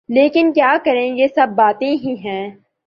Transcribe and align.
لیکن 0.09 0.51
کیا 0.53 0.75
کریں 0.85 1.15
یہ 1.17 1.27
سب 1.35 1.47
باتیں 1.55 1.91
ہی 1.93 2.15
ہیں۔ 2.25 2.49